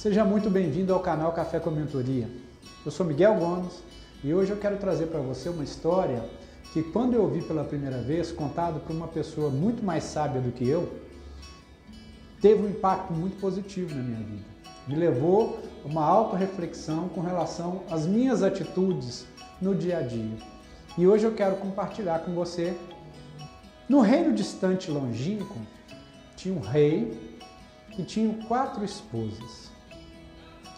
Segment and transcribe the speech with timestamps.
[0.00, 2.26] Seja muito bem-vindo ao canal Café com Mentoria.
[2.86, 3.82] Eu sou Miguel Gomes
[4.24, 6.24] e hoje eu quero trazer para você uma história
[6.72, 10.52] que quando eu ouvi pela primeira vez, contado por uma pessoa muito mais sábia do
[10.52, 10.90] que eu,
[12.40, 14.44] teve um impacto muito positivo na minha vida.
[14.88, 19.26] Me levou a uma auto-reflexão com relação às minhas atitudes
[19.60, 20.38] no dia a dia.
[20.96, 22.74] E hoje eu quero compartilhar com você.
[23.86, 25.58] No reino distante e longínquo,
[26.38, 27.36] tinha um rei
[27.90, 29.78] que tinha quatro esposas.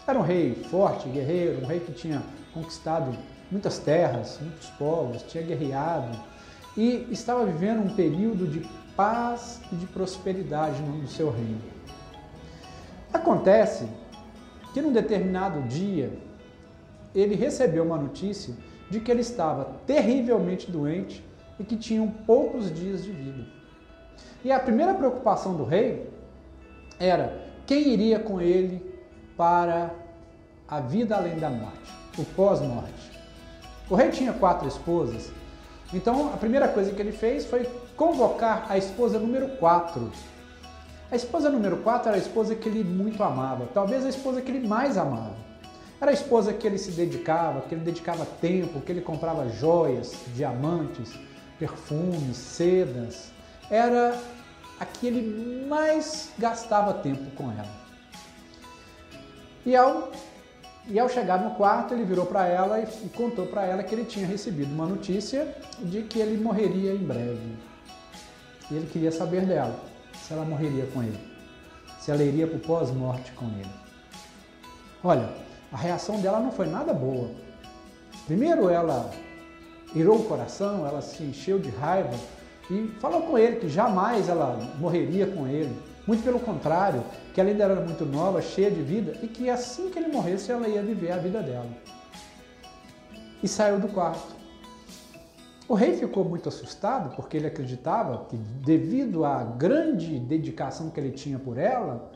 [0.05, 2.21] Era um rei forte, guerreiro, um rei que tinha
[2.53, 3.17] conquistado
[3.49, 6.19] muitas terras, muitos povos, tinha guerreado
[6.75, 8.67] e estava vivendo um período de
[8.97, 11.61] paz e de prosperidade no seu reino.
[13.13, 13.87] Acontece
[14.73, 16.11] que num determinado dia
[17.15, 18.53] ele recebeu uma notícia
[18.89, 21.23] de que ele estava terrivelmente doente
[21.59, 23.45] e que tinha poucos dias de vida.
[24.43, 26.09] E a primeira preocupação do rei
[26.99, 28.92] era quem iria com ele
[29.43, 29.93] para
[30.69, 33.11] a vida além da morte, o pós-morte.
[33.89, 35.33] O rei tinha quatro esposas,
[35.93, 40.09] então a primeira coisa que ele fez foi convocar a esposa número quatro.
[41.11, 44.49] A esposa número quatro era a esposa que ele muito amava, talvez a esposa que
[44.49, 45.35] ele mais amava.
[45.99, 50.15] Era a esposa que ele se dedicava, que ele dedicava tempo, que ele comprava joias,
[50.33, 51.11] diamantes,
[51.59, 53.29] perfumes, sedas.
[53.69, 54.17] Era
[54.79, 57.82] a que ele mais gastava tempo com ela.
[59.65, 60.11] E ao,
[60.87, 63.95] e ao chegar no quarto, ele virou para ela e, e contou para ela que
[63.95, 67.57] ele tinha recebido uma notícia de que ele morreria em breve.
[68.69, 69.79] E ele queria saber dela,
[70.21, 71.19] se ela morreria com ele,
[71.99, 73.71] se ela iria para o pós-morte com ele.
[75.03, 75.29] Olha,
[75.71, 77.29] a reação dela não foi nada boa.
[78.25, 79.11] Primeiro, ela
[79.95, 82.17] irou o coração, ela se encheu de raiva
[82.69, 85.77] e falou com ele que jamais ela morreria com ele.
[86.05, 87.03] Muito pelo contrário,
[87.33, 90.51] que ela ainda era muito nova, cheia de vida e que assim que ele morresse
[90.51, 91.69] ela ia viver a vida dela.
[93.41, 94.33] E saiu do quarto.
[95.67, 101.11] O rei ficou muito assustado porque ele acreditava que, devido à grande dedicação que ele
[101.11, 102.11] tinha por ela,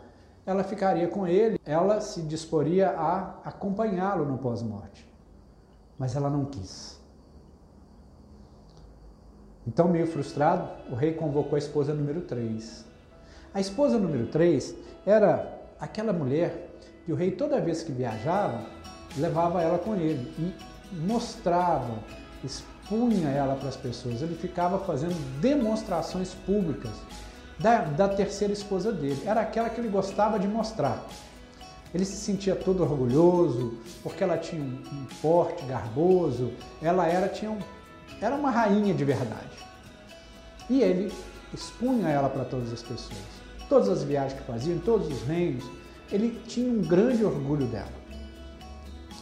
[0.46, 5.06] ela ficaria com ele, ela se disporia a acompanhá-lo no pós-morte.
[5.98, 6.98] Mas ela não quis.
[9.66, 12.87] Então, meio frustrado, o rei convocou a esposa número 3.
[13.58, 16.70] A esposa número 3 era aquela mulher
[17.04, 18.64] que o rei, toda vez que viajava,
[19.18, 20.54] levava ela com ele e
[20.96, 22.04] mostrava,
[22.44, 24.22] expunha ela para as pessoas.
[24.22, 26.92] Ele ficava fazendo demonstrações públicas
[27.58, 29.24] da, da terceira esposa dele.
[29.26, 31.04] Era aquela que ele gostava de mostrar.
[31.92, 37.58] Ele se sentia todo orgulhoso porque ela tinha um, porte garboso, ela era, tinha um,
[38.22, 39.58] era uma rainha de verdade.
[40.70, 41.12] E ele
[41.52, 43.37] expunha ela para todas as pessoas
[43.70, 45.64] todas as viagens que fazia, em todos os reinos,
[46.12, 47.92] ele tinha um grande orgulho dela.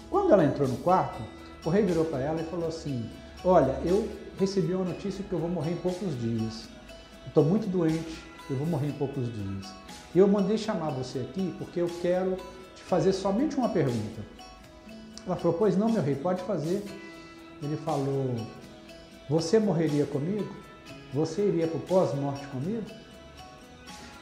[0.09, 1.21] Quando ela entrou no quarto,
[1.63, 3.09] o rei virou para ela e falou assim:
[3.43, 4.07] Olha, eu
[4.39, 6.69] recebi uma notícia que eu vou morrer em poucos dias.
[7.25, 9.73] Estou muito doente, eu vou morrer em poucos dias.
[10.13, 12.37] E eu mandei chamar você aqui porque eu quero
[12.75, 14.21] te fazer somente uma pergunta.
[15.25, 16.83] Ela falou: Pois não, meu rei, pode fazer.
[17.61, 18.35] Ele falou:
[19.29, 20.47] Você morreria comigo?
[21.13, 22.83] Você iria para o pós-morte comigo?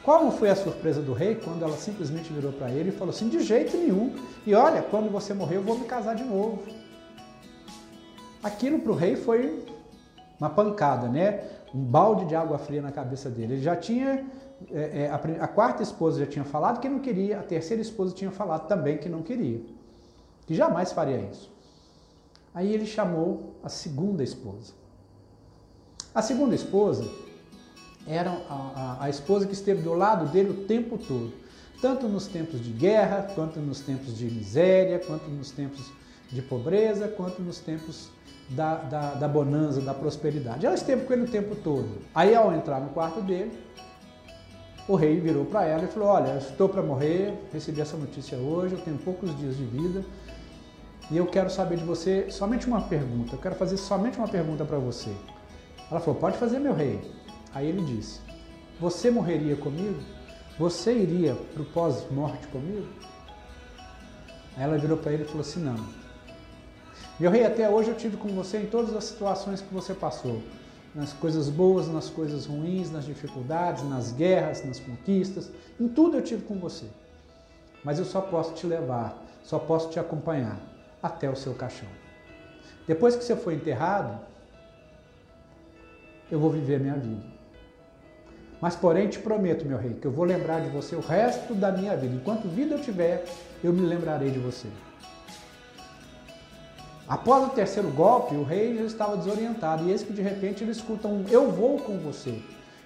[0.04, 3.08] Qual não foi a surpresa do rei quando ela simplesmente virou para ele e falou
[3.08, 4.14] assim: de jeito nenhum.
[4.46, 6.62] E olha, quando você morrer, eu vou me casar de novo.
[8.42, 9.64] Aquilo para o rei foi
[10.38, 11.42] uma pancada, né?
[11.74, 13.54] Um balde de água fria na cabeça dele.
[13.54, 14.26] Ele já tinha.
[14.70, 18.14] É, é, a, a quarta esposa já tinha falado que não queria, a terceira esposa
[18.14, 19.60] tinha falado também que não queria.
[20.46, 21.50] Que jamais faria isso.
[22.54, 24.74] Aí ele chamou a segunda esposa.
[26.14, 27.04] A segunda esposa
[28.06, 28.54] era a,
[29.00, 31.32] a, a esposa que esteve do lado dele o tempo todo,
[31.80, 35.90] tanto nos tempos de guerra, quanto nos tempos de miséria, quanto nos tempos
[36.30, 38.10] de pobreza, quanto nos tempos
[38.50, 40.66] da, da, da bonança, da prosperidade.
[40.66, 41.88] Ela esteve com ele o tempo todo.
[42.14, 43.52] Aí, ao entrar no quarto dele,
[44.86, 48.74] o rei virou para ela e falou: Olha, estou para morrer, recebi essa notícia hoje,
[48.74, 50.04] eu tenho poucos dias de vida
[51.10, 53.34] e eu quero saber de você somente uma pergunta.
[53.34, 55.10] Eu quero fazer somente uma pergunta para você.
[55.90, 57.00] Ela falou: Pode fazer, meu rei.
[57.54, 58.20] Aí ele disse:
[58.80, 60.00] Você morreria comigo?
[60.58, 62.88] Você iria para o pós-morte comigo?
[64.56, 66.04] Aí ela virou para ele e falou assim: Não.
[67.18, 70.42] Meu rei, até hoje eu tive com você em todas as situações que você passou.
[70.92, 76.22] Nas coisas boas, nas coisas ruins, nas dificuldades, nas guerras, nas conquistas, em tudo eu
[76.22, 76.86] tive com você.
[77.84, 80.58] Mas eu só posso te levar, só posso te acompanhar
[81.02, 81.88] até o seu caixão.
[82.86, 84.20] Depois que você for enterrado,
[86.30, 87.33] eu vou viver a minha vida.
[88.64, 91.70] Mas, porém, te prometo, meu rei, que eu vou lembrar de você o resto da
[91.70, 92.14] minha vida.
[92.14, 93.22] Enquanto vida eu tiver,
[93.62, 94.68] eu me lembrarei de você.
[97.06, 100.70] Após o terceiro golpe, o rei já estava desorientado, e eis que de repente ele
[100.70, 102.40] escuta um Eu vou com você.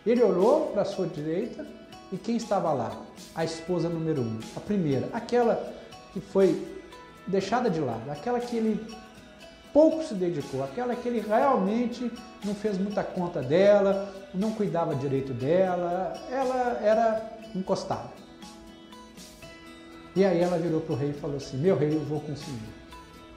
[0.05, 1.65] Ele olhou para a sua direita
[2.11, 2.91] e quem estava lá?
[3.33, 5.73] A esposa número um, a primeira, aquela
[6.13, 6.61] que foi
[7.25, 8.85] deixada de lado, aquela que ele
[9.73, 12.11] pouco se dedicou, aquela que ele realmente
[12.45, 18.11] não fez muita conta dela, não cuidava direito dela, ela era encostada.
[20.15, 22.33] E aí ela virou para o rei e falou assim: Meu rei, eu vou com
[22.33, 22.59] o senhor.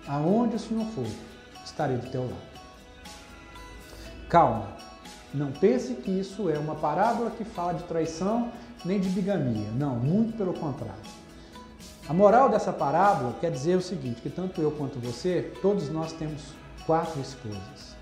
[0.07, 1.05] Aonde o Senhor for,
[1.63, 2.51] estarei do teu lado.
[4.27, 4.67] Calma,
[5.31, 8.51] não pense que isso é uma parábola que fala de traição
[8.83, 9.67] nem de bigamia.
[9.77, 11.01] Não, muito pelo contrário.
[12.11, 16.11] A moral dessa parábola quer dizer o seguinte: que tanto eu quanto você, todos nós
[16.11, 16.43] temos
[16.85, 17.95] quatro esposas.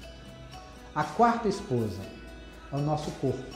[0.95, 2.01] A quarta esposa
[2.73, 3.55] é o nosso corpo.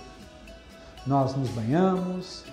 [1.07, 2.45] Nós nos banhamos,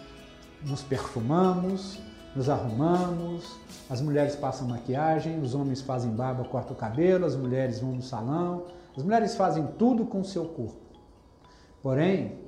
[0.64, 2.00] nos perfumamos,
[2.34, 3.58] nos arrumamos,
[3.90, 8.02] as mulheres passam maquiagem, os homens fazem barba, cortam o cabelo, as mulheres vão no
[8.02, 8.64] salão,
[8.96, 10.80] as mulheres fazem tudo com o seu corpo.
[11.82, 12.38] Porém,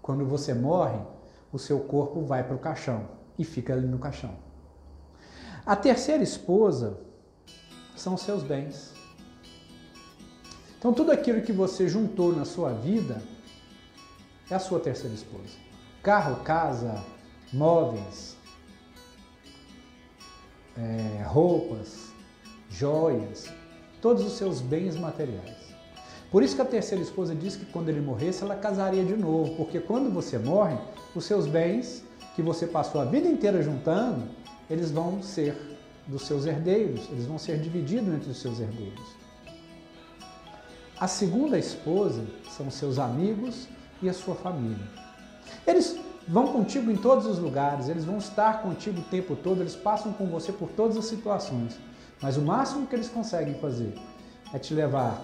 [0.00, 0.98] quando você morre,
[1.52, 4.36] o seu corpo vai para o caixão e fica ali no caixão.
[5.64, 6.98] A terceira esposa
[7.96, 8.92] são seus bens.
[10.78, 13.22] Então, tudo aquilo que você juntou na sua vida
[14.50, 15.56] é a sua terceira esposa.
[16.02, 17.00] Carro, casa,
[17.52, 18.36] móveis,
[20.76, 22.10] é, roupas,
[22.68, 23.48] joias,
[24.00, 25.72] todos os seus bens materiais.
[26.30, 29.54] Por isso que a terceira esposa disse que quando ele morresse, ela casaria de novo,
[29.54, 30.76] porque quando você morre,
[31.14, 32.02] os seus bens
[32.34, 34.22] que você passou a vida inteira juntando,
[34.68, 35.56] eles vão ser
[36.06, 39.22] dos seus herdeiros, eles vão ser divididos entre os seus herdeiros.
[40.98, 43.68] A segunda esposa são seus amigos
[44.00, 44.86] e a sua família.
[45.66, 45.96] Eles
[46.26, 50.12] vão contigo em todos os lugares, eles vão estar contigo o tempo todo, eles passam
[50.12, 51.78] com você por todas as situações.
[52.20, 53.94] Mas o máximo que eles conseguem fazer
[54.52, 55.20] é te levar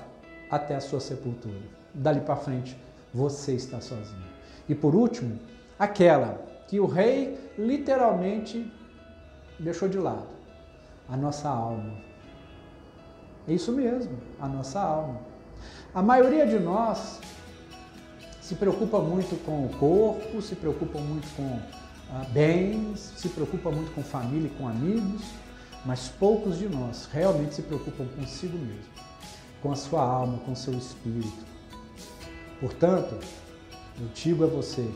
[0.50, 1.60] até a sua sepultura.
[1.94, 2.76] Dali para frente,
[3.14, 4.26] você está sozinho.
[4.68, 5.38] E por último,
[5.78, 8.70] aquela que o rei literalmente
[9.58, 10.28] deixou de lado,
[11.08, 11.94] a nossa alma.
[13.48, 15.20] É isso mesmo, a nossa alma.
[15.94, 17.18] A maioria de nós
[18.40, 21.58] se preocupa muito com o corpo, se preocupa muito com
[22.10, 25.22] ah, bens, se preocupa muito com família e com amigos,
[25.86, 28.92] mas poucos de nós realmente se preocupam consigo mesmo,
[29.62, 31.46] com a sua alma, com o seu espírito.
[32.60, 33.18] Portanto,
[33.98, 34.86] eu digo a você,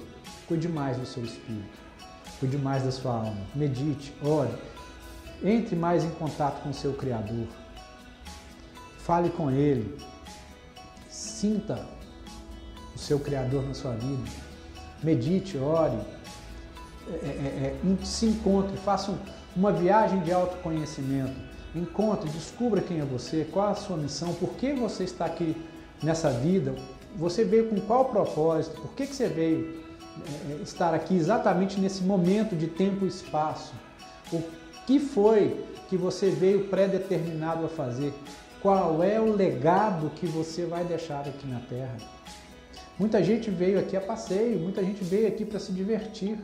[0.52, 1.78] cuide mais do seu espírito,
[2.38, 4.52] cuide mais da sua alma, medite, ore,
[5.42, 7.46] entre mais em contato com o seu Criador,
[8.98, 9.96] fale com Ele,
[11.08, 11.86] sinta
[12.94, 14.30] o seu Criador na sua vida.
[15.02, 15.96] Medite, ore,
[17.08, 19.18] é, é, é, se encontre, faça
[19.56, 21.34] uma viagem de autoconhecimento.
[21.74, 25.56] Encontre, descubra quem é você, qual a sua missão, por que você está aqui
[26.02, 26.74] nessa vida,
[27.16, 29.82] você veio com qual propósito, por que, que você veio
[30.20, 33.74] é, é, estar aqui exatamente nesse momento de tempo e espaço.
[34.32, 34.42] O
[34.86, 38.12] que foi que você veio predeterminado a fazer?
[38.60, 41.96] Qual é o legado que você vai deixar aqui na Terra?
[42.98, 46.38] Muita gente veio aqui a passeio, muita gente veio aqui para se divertir.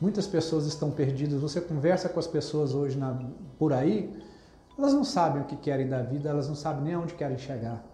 [0.00, 1.40] Muitas pessoas estão perdidas.
[1.40, 3.18] Você conversa com as pessoas hoje na,
[3.58, 4.14] por aí,
[4.78, 7.84] elas não sabem o que querem da vida, elas não sabem nem aonde querem chegar.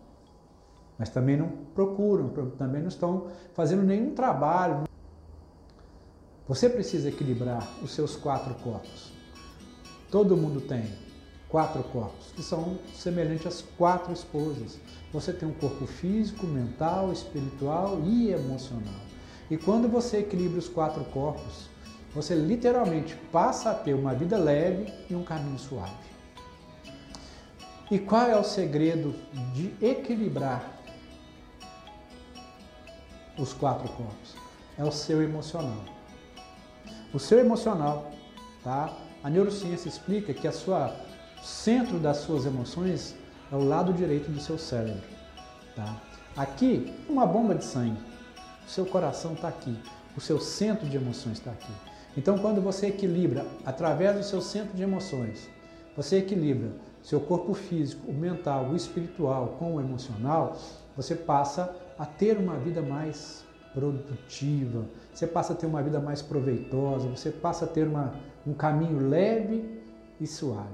[0.99, 4.85] Mas também não procuram, também não estão fazendo nenhum trabalho.
[6.47, 9.13] Você precisa equilibrar os seus quatro corpos.
[10.11, 10.85] Todo mundo tem
[11.49, 14.79] quatro corpos, que são semelhantes às quatro esposas.
[15.13, 19.01] Você tem um corpo físico, mental, espiritual e emocional.
[19.51, 21.69] E quando você equilibra os quatro corpos,
[22.15, 25.93] você literalmente passa a ter uma vida leve e um caminho suave.
[27.91, 29.15] E qual é o segredo
[29.55, 30.82] de equilibrar
[33.43, 34.35] os quatro corpos?
[34.79, 35.85] É o seu emocional.
[37.13, 38.11] O seu emocional,
[38.63, 38.93] tá?
[39.23, 40.95] A neurociência explica que a sua
[41.43, 43.15] centro das suas emoções
[43.51, 45.03] é o lado direito do seu cérebro.
[45.75, 46.01] Tá?
[46.37, 48.01] Aqui, uma bomba de sangue.
[48.67, 49.77] O seu coração está aqui.
[50.17, 51.73] O seu centro de emoções está aqui.
[52.17, 55.49] Então, quando você equilibra através do seu centro de emoções,
[55.97, 56.71] você equilibra
[57.03, 60.57] seu corpo físico, o mental, o espiritual com o emocional,
[60.97, 66.23] você passa a ter uma vida mais produtiva, você passa a ter uma vida mais
[66.23, 68.15] proveitosa, você passa a ter uma,
[68.47, 69.81] um caminho leve
[70.21, 70.69] e suave.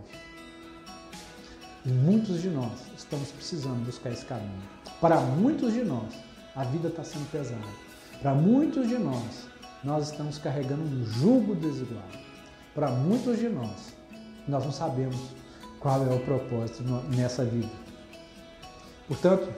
[1.85, 4.63] E muitos de nós estamos precisando buscar esse caminho.
[5.01, 6.13] Para muitos de nós,
[6.55, 7.63] a vida está sendo pesada.
[8.21, 9.49] Para muitos de nós,
[9.85, 12.05] nós estamos carregando um jugo desigual.
[12.75, 13.95] Para muitos de nós,
[14.47, 15.17] nós não sabemos
[15.79, 16.83] qual é o propósito
[17.15, 17.71] nessa vida.
[19.07, 19.49] Portanto,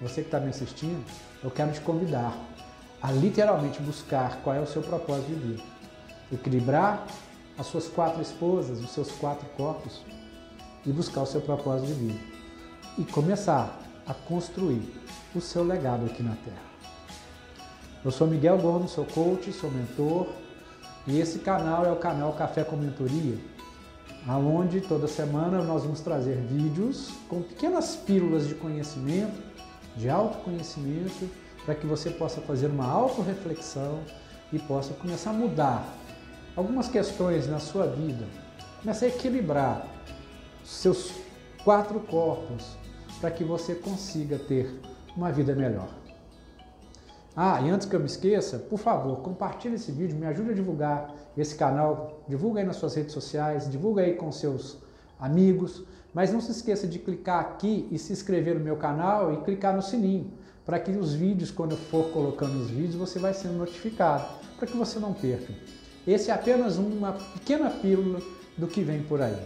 [0.00, 1.04] você que está me assistindo,
[1.42, 2.36] eu quero te convidar
[3.00, 5.62] a literalmente buscar qual é o seu propósito de vida.
[6.32, 7.06] Equilibrar
[7.58, 10.00] as suas quatro esposas, os seus quatro corpos
[10.84, 12.20] e buscar o seu propósito de vida.
[12.98, 14.82] E começar a construir
[15.34, 16.74] o seu legado aqui na Terra.
[18.04, 20.26] Eu sou Miguel Gomes, sou coach, sou mentor
[21.06, 23.36] e esse canal é o canal Café com Mentoria,
[24.26, 29.53] aonde toda semana nós vamos trazer vídeos com pequenas pílulas de conhecimento,
[29.96, 31.28] de autoconhecimento,
[31.64, 34.00] para que você possa fazer uma autorreflexão
[34.52, 35.86] e possa começar a mudar
[36.56, 38.26] algumas questões na sua vida,
[38.80, 39.86] começar a equilibrar
[40.64, 41.12] seus
[41.64, 42.76] quatro corpos
[43.20, 44.80] para que você consiga ter
[45.16, 45.88] uma vida melhor.
[47.36, 50.54] Ah, e antes que eu me esqueça, por favor, compartilhe esse vídeo, me ajude a
[50.54, 54.78] divulgar esse canal, divulga aí nas suas redes sociais, divulga aí com seus
[55.18, 55.82] amigos,
[56.14, 59.74] mas não se esqueça de clicar aqui e se inscrever no meu canal e clicar
[59.74, 60.32] no sininho,
[60.64, 64.24] para que os vídeos, quando eu for colocando os vídeos, você vai sendo notificado,
[64.56, 65.52] para que você não perca.
[66.06, 68.20] Esse é apenas uma pequena pílula
[68.56, 69.36] do que vem por aí.